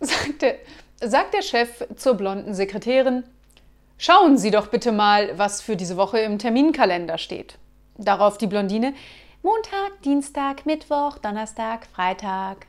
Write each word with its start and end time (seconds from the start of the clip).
sagt 0.00 0.42
der, 0.42 0.56
sagt 1.00 1.34
der 1.34 1.42
Chef 1.42 1.86
zur 1.96 2.14
blonden 2.14 2.54
Sekretärin, 2.54 3.24
Schauen 4.02 4.38
Sie 4.38 4.50
doch 4.50 4.68
bitte 4.68 4.92
mal, 4.92 5.36
was 5.36 5.60
für 5.60 5.76
diese 5.76 5.98
Woche 5.98 6.20
im 6.20 6.38
Terminkalender 6.38 7.18
steht. 7.18 7.58
Darauf 7.98 8.38
die 8.38 8.46
Blondine, 8.46 8.94
Montag, 9.42 10.00
Dienstag, 10.06 10.64
Mittwoch, 10.64 11.18
Donnerstag, 11.18 11.86
Freitag. 11.86 12.66